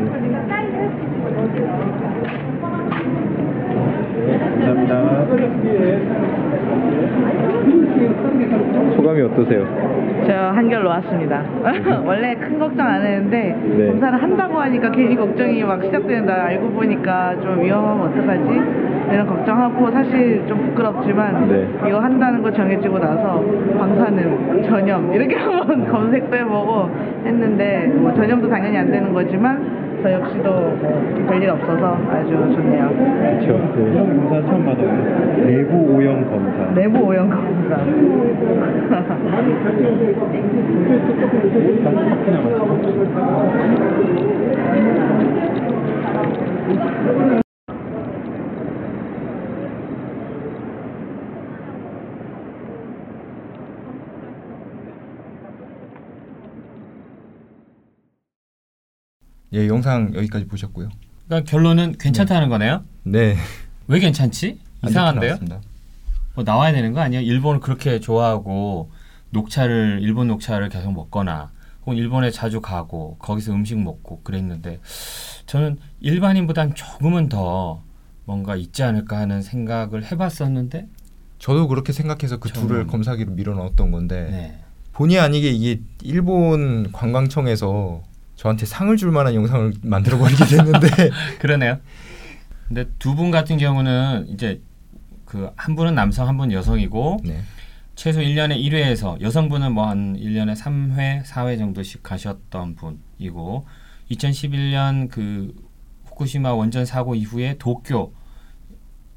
[4.66, 6.55] 감사합니다.
[8.96, 9.66] 소감이 어떠세요?
[10.26, 11.44] 저 한결로 왔습니다.
[12.06, 13.88] 원래 큰 걱정 안 했는데 네.
[13.88, 16.46] 검사를 한다고 하니까 괜히 걱정이 막 시작된다.
[16.46, 18.86] 알고 보니까 좀 위험하면 어떡하지?
[19.14, 21.68] 이런 걱정하고 사실 좀 부끄럽지만 네.
[21.88, 23.44] 이거 한다는 거 정해지고 나서
[23.78, 26.90] 방사능, 전염 이렇게 한번 검색도 해보고
[27.26, 32.90] 했는데 뭐 전염도 당연히 안 되는 거지만 저 역시도 뭐 별일 없어서 아주 좋네요.
[32.96, 33.58] 그렇죠.
[33.76, 34.88] 이런 검사 처음 받아요.
[35.44, 36.72] 내부 오염 검사.
[36.76, 37.78] 내부 오염 검사.
[41.92, 42.42] 커피나
[47.22, 47.45] 마시고.
[59.56, 60.90] 예, 영상 여기까지 보셨고요.
[61.28, 62.84] 그러니까 결론은 괜찮다는 거네요.
[63.04, 63.38] 네.
[63.88, 64.60] 왜 괜찮지?
[64.82, 65.38] 안 이상한데요?
[66.36, 67.22] 뭐 나와야 되는 거 아니야?
[67.22, 68.92] 일본을 그렇게 좋아하고
[69.30, 74.82] 녹차를 일본 녹차를 계속 먹거나 혹은 일본에 자주 가고 거기서 음식 먹고 그랬는데
[75.46, 77.82] 저는 일반인보단 조금은 더
[78.26, 80.88] 뭔가 있지 않을까 하는 생각을 해봤었는데
[81.40, 84.60] 저도 그렇게 생각해서 그 둘을 검사기로 밀어 넣었던 건데 네.
[84.94, 88.02] 본의 아니게 이게 일본 관광청에서
[88.36, 91.80] 저한테 상을 줄 만한 영상을 만들어 버리게 됐는데 그러네요.
[92.68, 94.62] 근데 두 분 같은 경우는 이제
[95.26, 97.42] 그 한 분은 남성 한 분은 여성이고 네.
[97.96, 103.66] 최소 1년에 1회에서 여성분은 뭐 한 1년에 3회, 4회 정도씩 가셨던 분이고
[104.12, 105.54] 2011년 그
[106.06, 108.14] 후쿠시마 원전 사고 이후에 도쿄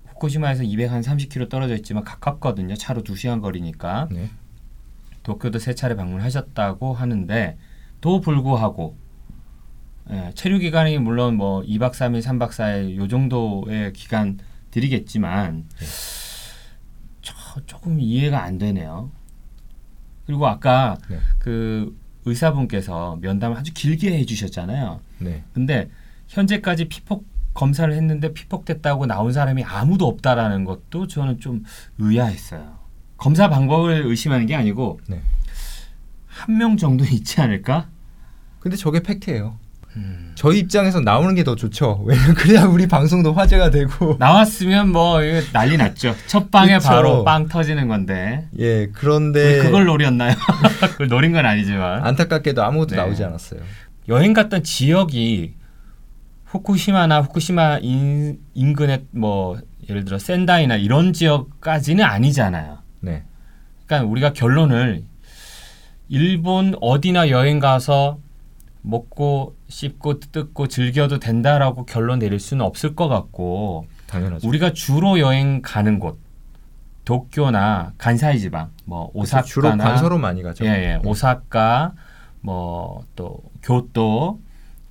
[0.07, 2.75] 후쿠시마에서 230km 떨어져 있지만 가깝거든요.
[2.75, 4.09] 차로 2시간 거리니까.
[4.11, 4.31] 네.
[5.23, 7.57] 도쿄도 세 차례 방문하셨다고 하는데
[8.01, 8.97] 또 불구하고
[10.11, 14.39] 예, 체류 기간이 물론 뭐 2박 3일, 3박 4일 요 정도의 기간
[14.71, 15.67] 드리겠지만
[17.23, 17.35] 저,
[17.67, 19.11] 조금 이해가 안 되네요.
[20.27, 21.19] 그리고 아까 네.
[21.39, 25.01] 그 의사분께서 면담을 아주 길게 해주셨잖아요.
[25.19, 25.45] 네.
[25.53, 25.91] 근데
[26.29, 31.65] 현재까지 피폭 검사를 했는데 피폭됐다고 나온 사람이 아무도 없다라는 것도 저는 좀
[31.99, 32.79] 의아했어요.
[33.17, 35.21] 검사 방법을 의심하는 게 아니고 네.
[36.27, 37.89] 한명 정도 있지 않을까?
[38.61, 39.59] 근데 저게 팩트예요.
[39.99, 40.33] 음.
[40.35, 42.03] 저희 입장에서 나오는 게 더 좋죠.
[42.07, 45.19] 왜냐면 그래야 우리 방송도 화제가 되고 나왔으면 뭐
[45.53, 46.15] 난리 났죠.
[46.27, 46.89] 첫 방에 그쵸.
[46.89, 50.35] 바로 빵 터지는 건데 예, 그런데 그걸 노렸나요?
[50.93, 52.97] 그걸 노린 건 아니지만 안타깝게도 아무것도 네.
[52.97, 53.61] 나오지 않았어요.
[54.09, 55.55] 여행 갔던 지역이
[56.45, 59.59] 후쿠시마나 후쿠시마 인, 인근의 뭐
[59.91, 62.79] 예를 들어 센다이나 이런 지역까지는 아니잖아요.
[63.01, 63.25] 네.
[63.87, 65.03] 그러니까 우리가 결론을
[66.09, 68.19] 일본 어디나 여행 가서
[68.89, 74.49] 먹고 씹고 뜯고 즐겨도 된다라고 결론 내릴 수는 없을 것 같고 당연하죠.
[74.49, 76.19] 우리가 주로 여행 가는 곳
[77.05, 80.65] 도쿄나 간사이 지방 뭐 오사카나 주로 관서로 많이 가죠.
[80.65, 80.75] 예, 예.
[80.75, 81.01] 네.
[81.05, 81.93] 오사카
[82.41, 84.41] 뭐 또 교토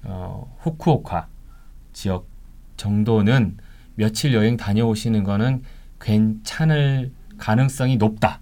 [0.04, 1.28] 어, 후쿠오카
[1.94, 2.28] 지역
[2.76, 3.58] 정도는
[3.96, 5.64] 며칠 여행 다녀오시는 거는
[6.00, 8.42] 괜찮을 가능성이 높다.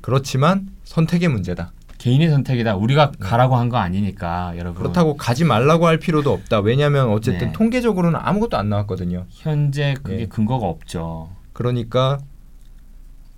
[0.00, 1.72] 그렇지만 선택의 문제다.
[2.06, 2.76] 개인의 선택이다.
[2.76, 4.80] 우리가 가라고 한 거 아니니까 여러분.
[4.80, 6.60] 그렇다고 가지 말라고 할 필요도 없다.
[6.60, 7.52] 왜냐하면 어쨌든 네.
[7.52, 9.26] 통계적으로는 아무것도 안 나왔거든요.
[9.30, 10.26] 현재 그게 예.
[10.26, 11.30] 근거가 없죠.
[11.52, 12.18] 그러니까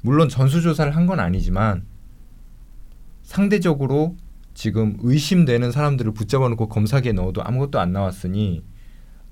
[0.03, 1.85] 물론 전수조사를 한 건 아니지만
[3.23, 4.17] 상대적으로
[4.53, 8.63] 지금 의심되는 사람들을 붙잡아놓고 검사기에 넣어도 아무것도 안 나왔으니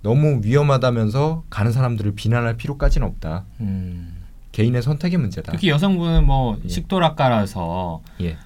[0.02, 3.44] 너무 위험하다면서 가는 사람들을 비난할 필요까지는 없다.
[3.60, 4.22] 음.
[4.52, 5.52] 개인의 선택의 문제다.
[5.52, 6.68] 특히 여성분은 뭐 예.
[6.68, 8.38] 식도락가라서 예.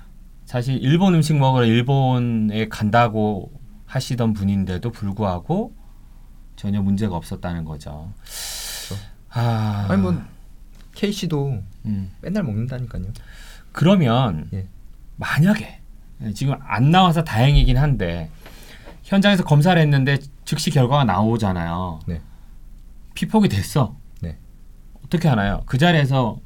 [0.50, 3.52] 사실 일본 음식 먹으러 일본에 간다고
[3.86, 5.72] 하시던 분인데도 불구하고
[6.56, 8.12] 전혀 문제가 없었다는 거죠.
[9.28, 10.20] 아, 아니 뭐
[10.92, 12.10] K 씨도 음.
[12.20, 13.04] 맨날 먹는다니까요.
[13.70, 14.66] 그러면 예.
[15.18, 15.82] 만약에
[16.34, 18.28] 지금 안 나와서 다행이긴 한데
[19.04, 22.00] 현장에서 검사를 했는데 즉시 결과가 나오잖아요.
[22.08, 22.20] 네.
[23.14, 23.94] 피폭이 됐어.
[24.20, 24.36] 네.
[25.04, 25.62] 어떻게 하나요?
[25.66, 26.40] 그 자리에서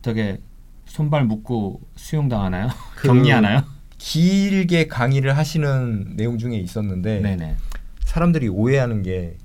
[0.00, 0.40] 어떻게
[0.86, 2.68] 손발 묶고 수용당하나요?
[2.96, 3.62] 그 격리하나요?
[3.98, 7.56] 길게 강의를 하시는 내용 중에 있었는데 네네.
[8.00, 9.36] 사람들이 오해하는 게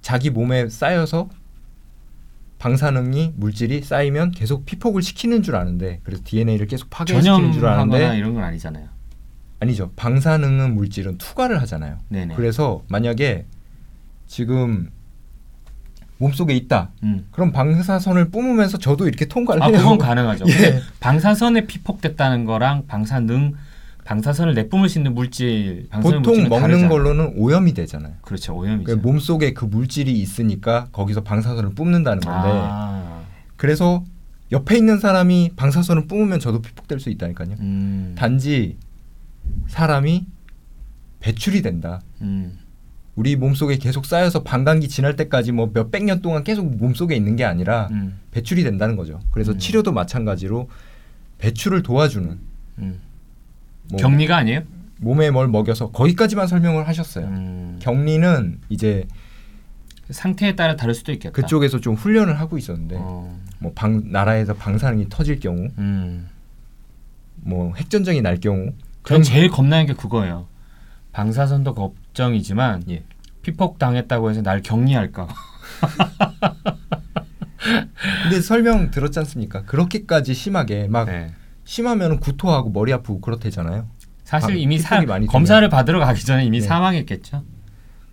[0.00, 1.28] 자기 몸에 쌓여서
[2.58, 8.34] 방사능이 물질이 쌓이면 계속 피폭을 시키는 줄 아는데 그래서 DNA를 계속 파괴시키는 줄 아는데 이런
[8.34, 8.88] 건 아니잖아요.
[9.60, 11.98] 아니죠 방사능은 물질은 투과를 하잖아요.
[12.08, 12.34] 네네.
[12.34, 13.46] 그래서 만약에
[14.26, 14.90] 지금
[16.18, 16.90] 몸속에 있다.
[17.02, 17.26] 음.
[17.30, 19.78] 그럼 방사선을 뿜으면서 저도 이렇게 통과를 아 해요.
[19.78, 20.44] 그건 가능하죠.
[20.48, 20.80] 예.
[21.00, 23.54] 방사선에 피폭됐다는 거랑 방사능
[24.04, 26.88] 방사선을 내뿜을 수 있는 물질 보통 먹는 다르잖아요.
[26.88, 28.14] 걸로는 오염이 되잖아요.
[28.22, 28.84] 그렇죠 오염이죠.
[28.84, 33.20] 그러니까 몸속에 그 물질이 있으니까 거기서 방사선을 뿜는다는 건데 아,
[33.56, 34.02] 그래서
[34.50, 37.50] 옆에 있는 사람이 방사선을 뿜으면 저도 피폭될 수 있다니까요.
[37.60, 38.78] 음, 단지
[39.68, 40.26] 사람이
[41.20, 42.00] 배출이 된다.
[42.22, 42.58] 음,
[43.18, 47.44] 우리 몸속에 계속 쌓여서 방광기 지날 때까지 뭐 몇백 년 동안 계속 몸속에 있는 게
[47.44, 49.18] 아니라 음, 배출이 된다는 거죠.
[49.32, 49.58] 그래서 음.
[49.58, 50.70] 치료도 마찬가지로
[51.38, 52.38] 배출을 도와주는
[52.78, 53.00] 음.
[53.90, 54.62] 뭐 격리가 아니에요?
[55.00, 57.26] 몸에 뭘 먹여서 거기까지만 설명을 하셨어요.
[57.26, 59.08] 음, 격리는 이제
[60.10, 61.32] 상태에 따라 다를 수도 있겠다.
[61.32, 66.28] 그쪽에서 좀 훈련을 하고 있었는데 어, 뭐 방, 나라에서 방사능이 터질 경우 음.
[67.34, 70.46] 뭐 핵전쟁이 날 경우 전 그럼 제일 겁나는 게 그거예요.
[71.10, 71.74] 방사선도
[72.18, 73.04] 걱정이지만 예.
[73.42, 75.28] 피폭 당했다고 해서 날 격리할까.
[78.24, 79.62] 근데 설명 들었지 않습니까?
[79.62, 81.32] 그렇게까지 심하게 막 네.
[81.64, 83.88] 심하면 구토하고 머리 아프고 그렇대잖아요.
[84.24, 86.66] 사실 아, 이미 사, 검사를 받으러 가기 전에 이미 네.
[86.66, 87.44] 사망했겠죠.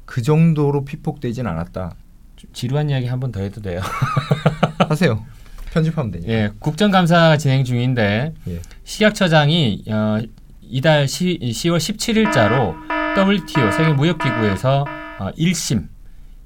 [0.06, 1.96] 그 정도로 피폭되진 않았다.
[2.36, 3.82] 좀 지루한 이야기 한 번 더 해도 돼요.
[4.88, 5.26] 하세요.
[5.74, 6.32] 편집하면 되니까.
[6.32, 8.62] 예, 국정감사가 진행 중인데 예.
[8.84, 10.20] 식약처장이 어,
[10.62, 14.86] 이달 시, 10월 17일자로 WTO 세계 무역 기구에서
[15.20, 15.88] 어, 1심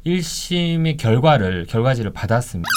[0.06, 2.68] 1심의 결과를 결과지를 받았습니다.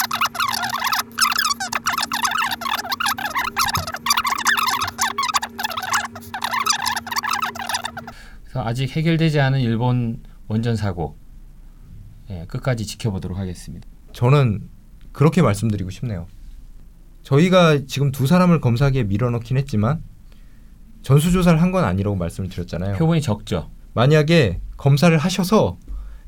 [8.43, 11.17] 그래서 아직 해결되지 않은 일본 원전 사고
[12.29, 13.87] 예, 끝까지 지켜보도록 하겠습니다.
[14.13, 14.69] 저는
[15.11, 16.27] 그렇게 말씀드리고 싶네요.
[17.23, 20.03] 저희가 지금 두 사람을 검사기에 밀어넣긴 했지만
[21.03, 22.97] 전수조사를 한 건 아니라고 말씀을 드렸잖아요.
[22.97, 23.69] 표본이 적죠.
[23.93, 25.77] 만약에 검사를 하셔서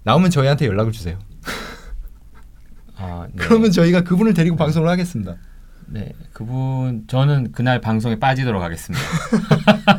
[0.03, 1.19] 나오면 저희한테 연락을 주세요.
[2.97, 3.33] 아, 네.
[3.37, 5.35] 그러면 저희가 그분을 데리고 방송을 하겠습니다.
[5.87, 9.05] 네, 그분 저는 그날 방송에 빠지도록 하겠습니다.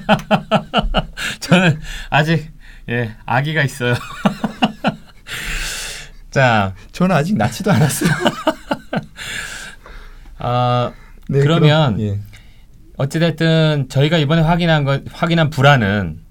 [1.41, 1.79] 저는
[2.11, 2.51] 아직
[2.89, 3.95] 예 아기가 있어요.
[6.31, 8.11] 자, 저는 아직 낳지도 않았어요.
[10.39, 10.93] 어,
[11.29, 12.21] 네, 그러면 그럼, 예.
[12.97, 16.26] 어찌됐든 저희가 이번에 확인한 것 확인한 불안은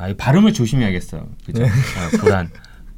[0.00, 1.28] 아, 이 발음을 조심해야겠어요.
[1.44, 1.62] 그죠?
[1.62, 1.68] 네.
[1.68, 2.48] 아, 불안.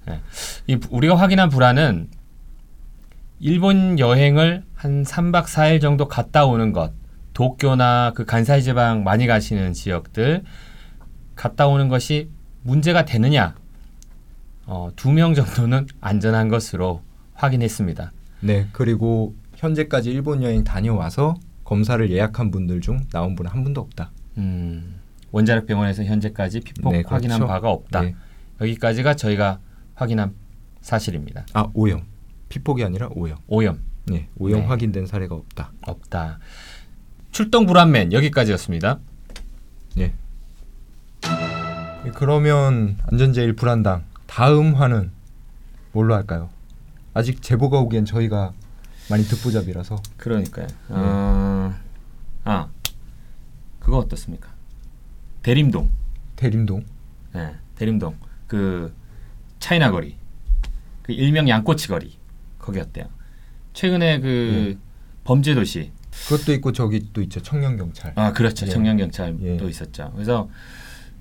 [0.08, 0.20] 예.
[0.68, 2.08] 이 부- 우리가 확인한 불안은
[3.40, 6.92] 일본 여행을 한 3박 4일 정도 갔다 오는 것.
[7.34, 10.44] 도쿄나 그 간사이 지방 많이 가시는 지역들
[11.34, 12.28] 갔다 오는 것이
[12.62, 13.56] 문제가 되느냐?
[14.66, 17.02] 어, 두 명 정도는 안전한 것으로
[17.34, 18.12] 확인했습니다.
[18.42, 21.34] 네, 그리고 현재까지 일본 여행 다녀와서
[21.64, 24.12] 검사를 예약한 분들 중 나온 분은 한 분도 없다.
[24.36, 25.00] 음,
[25.32, 27.52] 원자력 병원에서 현재까지 피폭 네, 확인한 그렇죠.
[27.52, 28.02] 바가 없다.
[28.02, 28.14] 네.
[28.60, 29.58] 여기까지가 저희가
[29.94, 30.34] 확인한
[30.80, 31.46] 사실입니다.
[31.54, 32.04] 아 오염,
[32.48, 33.38] 피폭이 아니라 오염.
[33.48, 34.66] 오염 네, 오염 네.
[34.66, 35.72] 확인된 사례가 없다.
[35.82, 36.38] 없다.
[37.32, 39.00] 출동 불안맨 여기까지였습니다.
[39.98, 40.12] 예.
[42.14, 45.12] 그러면 안전제일 불안당 다음 화는
[45.92, 46.50] 뭘로 할까요?
[47.14, 48.52] 아직 제보가 오기엔 저희가
[49.08, 50.66] 많이 듣보잡이라서 그러니까요.
[50.88, 51.74] 어...
[52.44, 52.68] 아
[53.78, 54.51] 그거 어떻습니까?
[55.42, 55.90] 대림동.
[56.37, 56.85] 대림동
[57.35, 58.94] 네, 대림동 그
[59.59, 60.16] 차이나 거리,
[61.02, 62.18] 그 일명 양꼬치 거리
[62.59, 63.07] 거기 어때요?
[63.72, 64.78] 최근에 그
[65.24, 65.92] 범죄 도시
[66.28, 68.12] 그것도 있고 저기 또 있죠 청년 경찰.
[68.16, 68.70] 아 그렇죠 예.
[68.70, 69.68] 청년 경찰도 예.
[69.68, 70.11] 있었죠.
[70.14, 70.48] 그래서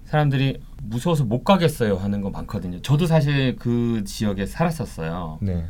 [0.06, 2.82] 사람들이 무서워서 못 가겠어요 하는 거 많거든요.
[2.82, 5.40] 저도 사실 그 지역에 살았었어요.
[5.42, 5.66] 네.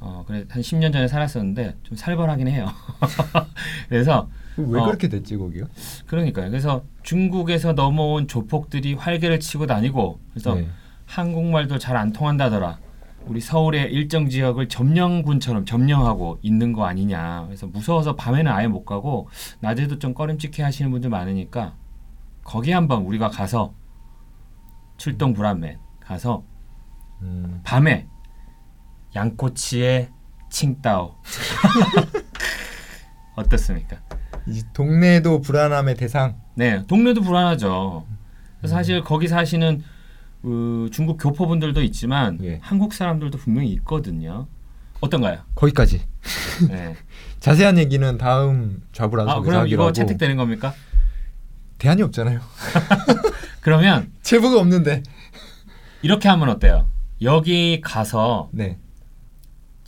[0.00, 2.66] 어 그래 한 10년 전에 살았었는데 좀 살벌하긴 해요.
[3.88, 4.84] 그래서 왜 어.
[4.84, 5.66] 그렇게 됐지 거기요?
[6.06, 6.50] 그러니까요.
[6.50, 10.68] 그래서 중국에서 넘어온 조폭들이 활개를 치고 다니고 그래서 네.
[11.06, 12.78] 한국말도 잘 안 통한다더라.
[13.26, 17.44] 우리 서울의 일정 지역을 점령군처럼 점령하고 있는 거 아니냐.
[17.46, 19.28] 그래서 무서워서 밤에는 아예 못 가고
[19.60, 21.74] 낮에도 좀 꺼림칙해 하시는 분들 많으니까
[22.42, 23.74] 거기 한번 우리가 가서
[24.96, 26.42] 출동 불안맨 가서
[27.22, 28.08] 음, 밤에
[29.14, 30.10] 양꼬치에
[30.50, 31.14] 칭따오
[33.36, 33.98] 어떻습니까?
[34.46, 36.36] 이 동네도 불안함의 대상.
[36.54, 38.04] 네, 동네도 불안하죠.
[38.64, 39.82] 사실 거기 사시는
[40.42, 42.58] 그 중국 교포분들도 있지만 예.
[42.62, 44.46] 한국 사람들도 분명히 있거든요.
[45.00, 45.38] 어떤가요?
[45.54, 46.02] 거기까지.
[46.68, 46.94] 네.
[47.40, 50.74] 자세한 얘기는 다음 좌불안석에서 아, 그럼 이거 채택되는 겁니까?
[51.78, 52.40] 대안이 없잖아요.
[53.60, 55.02] 그러면 제보가 없는데.
[56.02, 56.86] 이렇게 하면 어때요?
[57.20, 58.78] 여기 가서 네.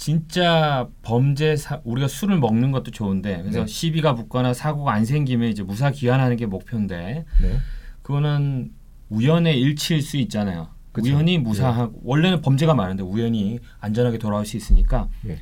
[0.05, 3.67] 진짜 범죄 사, 우리가 술을 먹는 것도 좋은데 그래서 네.
[3.67, 7.59] 시비가 붙거나 사고가 안 생기면 이제 무사 귀환하는 게 목표인데 네.
[8.03, 8.71] 그거는
[9.09, 10.69] 우연의 일치일 수 있잖아요.
[10.93, 11.09] 그쵸.
[11.09, 11.15] 예.
[11.15, 15.39] 우연히 무사하고 원래는 범죄가 많은데 우연히 안전하게 돌아올 수 있으니까 예.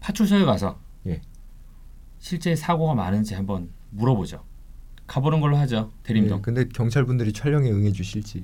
[0.00, 1.20] 파출소에 가서 예.
[2.18, 4.42] 실제 사고가 많은지 한번 물어보죠.
[5.06, 5.92] 가보는 걸로 하죠.
[6.02, 6.38] 대림동.
[6.38, 8.42] 예, 근데 경찰분들이 촬영에 응해 주실지.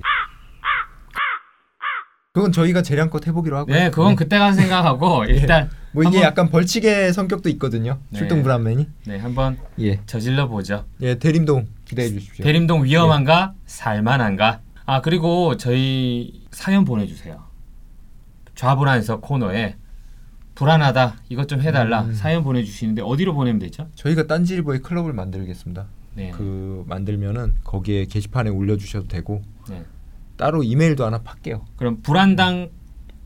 [2.38, 3.74] 그건 저희가 재량껏 해보기로 하고요.
[3.74, 7.98] 네, 그건 그때 가서 생각하고 일단 뭐 이게 약간 벌칙의 성격도 있거든요.
[8.10, 8.18] 네.
[8.18, 8.86] 출동 불안맨이.
[9.08, 9.98] 네 한번 예.
[10.06, 10.84] 저질러 보죠.
[11.00, 12.44] 예, 대림동 기대해 주십시오.
[12.44, 14.60] 대림동 위험한가 살만한가.
[14.86, 17.42] 아 그리고 저희 사연 보내 주세요.
[18.54, 19.74] 좌불안서 코너에
[20.54, 22.14] 불안하다 이것 좀 해달라 음.
[22.14, 23.88] 사연 보내 주시는데 어디로 보내면 되죠?
[23.96, 25.86] 저희가 딴지일보의 클럽을 만들겠습니다.
[26.14, 26.30] 네.
[26.30, 29.82] 그 만들면은 거기에 게시판에 올려 주셔도 되고 네.
[30.38, 31.66] 따로 이메일도 하나 팔게요.
[31.76, 32.70] 그럼 불안당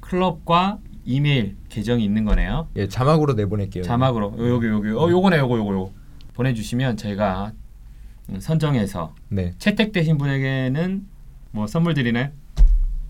[0.01, 2.69] 클럽과 이메일 계정이 있는 거네요.
[2.77, 3.85] 예, 자막으로 내보낼게요.
[3.85, 5.93] 자막으로 요, 여기 여기 어 요거네 요거 요거 요거
[6.35, 7.53] 보내주시면 저희가
[8.31, 9.55] 음, 선정해서 네.
[9.59, 11.07] 채택되신 분에게는
[11.53, 12.31] 뭐 선물 드리나요?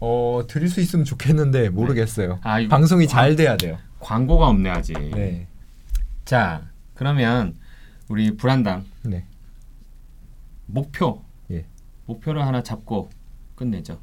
[0.00, 2.40] 어 드릴 수 있으면 좋겠는데 모르겠어요.
[2.42, 3.78] 아, 이거 방송이 광- 잘 돼야 돼요.
[4.00, 4.94] 광고가 없네 아직.
[5.14, 5.46] 네.
[6.24, 6.62] 자
[6.94, 7.54] 그러면
[8.08, 9.24] 우리 불안당 네.
[10.66, 11.66] 목표 예.
[12.06, 13.10] 목표를 하나 잡고
[13.62, 14.00] 끝내죠.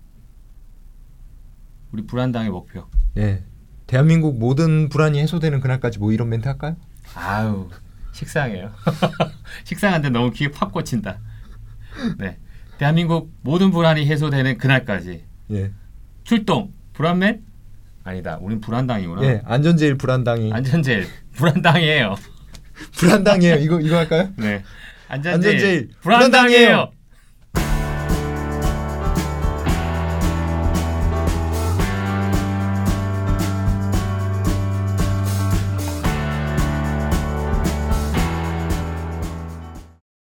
[1.91, 2.87] 우리 불안당의 목표.
[3.17, 3.43] 예.
[3.87, 6.77] 대한민국 모든 불안이 해소되는 그날까지 뭐 이런 멘트 할까요?
[7.15, 7.69] 아우
[8.13, 8.71] 식상해요.
[9.65, 11.19] 식상한데 너무 귀에 팍 꽂힌다.
[12.19, 12.37] 네,
[12.77, 15.71] 대한민국 모든 불안이 해소되는 그날까지 예.
[16.23, 17.43] 출동 불안맨
[18.03, 18.37] 아니다.
[18.41, 19.23] 우린 불안당이구나.
[19.23, 19.41] 예.
[19.43, 22.15] 안전제일 불안당이 안전제일 불안당이에요.
[22.97, 23.55] 불안당이에요.
[23.55, 24.29] 이거 이거 할까요?
[24.37, 24.63] 네,
[25.09, 26.91] 안전제일, 안전제일 불안당이에요.